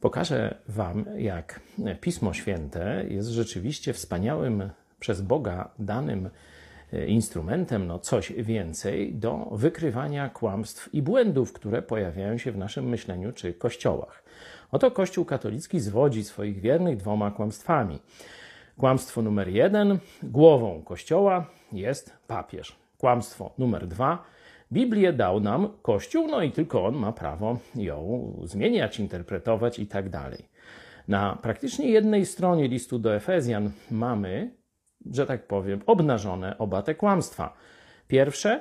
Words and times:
Pokażę 0.00 0.54
Wam, 0.68 1.04
jak 1.16 1.60
Pismo 2.00 2.32
Święte 2.32 3.04
jest 3.08 3.28
rzeczywiście 3.28 3.92
wspaniałym 3.92 4.70
przez 5.00 5.20
Boga 5.20 5.70
danym 5.78 6.30
e, 6.92 7.06
instrumentem, 7.06 7.86
no 7.86 7.98
coś 7.98 8.32
więcej, 8.32 9.14
do 9.14 9.48
wykrywania 9.52 10.28
kłamstw 10.28 10.94
i 10.94 11.02
błędów, 11.02 11.52
które 11.52 11.82
pojawiają 11.82 12.38
się 12.38 12.52
w 12.52 12.58
naszym 12.58 12.88
myśleniu 12.88 13.32
czy 13.32 13.52
kościołach. 13.52 14.22
Oto 14.72 14.90
Kościół 14.90 15.24
katolicki 15.24 15.80
zwodzi 15.80 16.24
swoich 16.24 16.60
wiernych 16.60 16.96
dwoma 16.96 17.30
kłamstwami. 17.30 17.98
Kłamstwo 18.76 19.22
numer 19.22 19.48
jeden: 19.48 19.98
głową 20.22 20.82
Kościoła 20.82 21.46
jest 21.72 22.12
papież. 22.26 22.76
Kłamstwo 22.98 23.50
numer 23.58 23.86
dwa: 23.86 24.24
Biblię 24.72 25.12
dał 25.12 25.40
nam 25.40 25.68
Kościół, 25.82 26.28
no 26.28 26.42
i 26.42 26.52
tylko 26.52 26.86
on 26.86 26.94
ma 26.94 27.12
prawo 27.12 27.58
ją 27.74 28.32
zmieniać, 28.44 29.00
interpretować 29.00 29.78
i 29.78 29.86
tak 29.86 30.08
dalej. 30.08 30.44
Na 31.08 31.38
praktycznie 31.42 31.90
jednej 31.90 32.26
stronie 32.26 32.68
listu 32.68 32.98
do 32.98 33.14
Efezjan 33.14 33.70
mamy, 33.90 34.50
że 35.12 35.26
tak 35.26 35.46
powiem, 35.46 35.80
obnażone 35.86 36.58
oba 36.58 36.82
te 36.82 36.94
kłamstwa. 36.94 37.56
Pierwsze, 38.08 38.60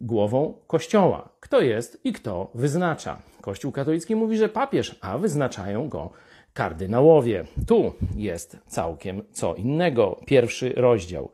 głową 0.00 0.54
Kościoła. 0.66 1.28
Kto 1.40 1.60
jest 1.60 2.00
i 2.04 2.12
kto 2.12 2.50
wyznacza. 2.54 3.22
Kościół 3.40 3.72
katolicki 3.72 4.16
mówi, 4.16 4.36
że 4.36 4.48
papież, 4.48 4.98
a 5.00 5.18
wyznaczają 5.18 5.88
go 5.88 6.10
kardynałowie. 6.54 7.44
Tu 7.66 7.92
jest 8.16 8.58
całkiem 8.66 9.22
co 9.32 9.54
innego. 9.54 10.20
Pierwszy 10.26 10.72
rozdział. 10.76 11.30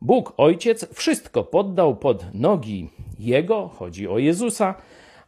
Bóg 0.00 0.34
Ojciec 0.36 0.94
wszystko 0.94 1.44
poddał 1.44 1.96
pod 1.96 2.34
nogi 2.34 2.90
Jego, 3.24 3.68
chodzi 3.68 4.08
o 4.08 4.18
Jezusa, 4.18 4.74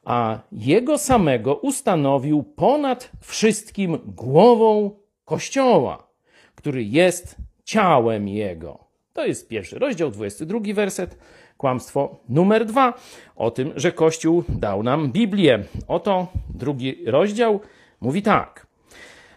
a 0.04 0.38
Jego 0.52 0.98
samego 0.98 1.54
ustanowił 1.54 2.42
ponad 2.42 3.10
wszystkim 3.20 3.98
głową 4.06 4.90
Kościoła, 5.24 6.08
który 6.54 6.84
jest 6.84 7.36
ciałem 7.64 8.28
Jego. 8.28 8.78
To 9.12 9.26
jest 9.26 9.48
pierwszy 9.48 9.78
rozdział, 9.78 10.10
22 10.10 10.60
werset. 10.74 11.18
Kłamstwo 11.56 12.16
numer 12.28 12.66
dwa 12.66 12.94
o 13.36 13.50
tym, 13.50 13.72
że 13.76 13.92
Kościół 13.92 14.44
dał 14.48 14.82
nam 14.82 15.12
Biblię. 15.12 15.64
Oto 15.88 16.26
drugi 16.54 17.04
rozdział 17.06 17.60
mówi 18.00 18.22
tak. 18.22 18.66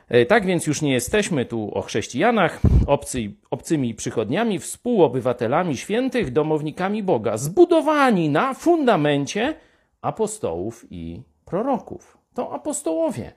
E, 0.10 0.26
tak 0.26 0.46
więc 0.46 0.68
już 0.68 0.82
nie 0.82 0.94
jesteśmy 0.94 1.46
tu 1.46 1.72
o 1.74 1.82
chrześcijanach, 1.82 2.60
obcy, 2.88 3.32
obcymi 3.50 3.96
przychodniami, 3.96 4.60
współobywatelami 4.60 5.78
świętych, 5.78 6.32
domownikami 6.32 7.04
Boga, 7.04 7.38
zbudowani 7.38 8.30
na 8.30 8.54
fundamencie 8.54 9.56
apostołów 10.02 10.86
i 10.90 11.22
proroków. 11.46 12.18
To 12.34 12.54
apostołowie 12.54 13.32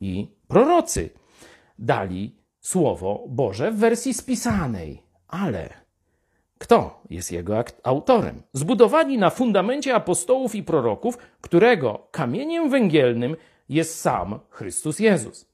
i 0.00 0.28
prorocy 0.48 1.10
dali 1.78 2.38
Słowo 2.60 3.24
Boże 3.28 3.70
w 3.70 3.76
wersji 3.76 4.14
spisanej, 4.14 5.02
ale 5.28 5.68
kto 6.58 7.02
jest 7.10 7.32
jego 7.32 7.64
autorem? 7.82 8.42
Zbudowani 8.52 9.18
na 9.18 9.30
fundamencie 9.30 9.94
apostołów 9.94 10.54
i 10.54 10.62
proroków, 10.62 11.18
którego 11.40 12.08
kamieniem 12.10 12.70
węgielnym 12.70 13.36
jest 13.68 14.00
sam 14.00 14.40
Chrystus 14.50 14.98
Jezus. 14.98 15.48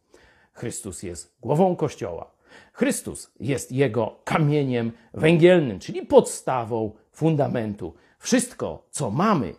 Chrystus 0.54 1.02
jest 1.02 1.36
głową 1.40 1.76
Kościoła. 1.76 2.30
Chrystus 2.72 3.30
jest 3.40 3.72
jego 3.72 4.20
kamieniem 4.24 4.92
węgielnym, 5.14 5.78
czyli 5.78 6.06
podstawą 6.06 6.92
fundamentu. 7.12 7.94
Wszystko, 8.18 8.86
co 8.90 9.10
mamy 9.10 9.54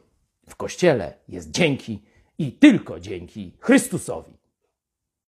w 0.49 0.55
Kościele, 0.55 1.13
jest 1.27 1.51
dzięki 1.51 2.01
i 2.37 2.51
tylko 2.51 2.99
dzięki 2.99 3.51
Chrystusowi. 3.59 4.33